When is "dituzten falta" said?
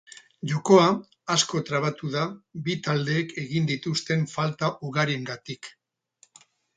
3.73-4.71